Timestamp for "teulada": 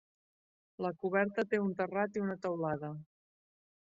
2.47-2.89